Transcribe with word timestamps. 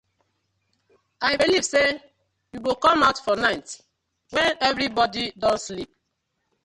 I 1.21 1.31
belive 1.39 1.67
say 1.73 1.87
yu 2.51 2.59
go 2.65 2.73
com 2.83 2.99
out 3.07 3.17
for 3.25 3.35
night 3.47 3.67
wen 4.33 4.51
everibodi 4.67 5.23
don 5.41 5.57
sleep. 5.67 5.91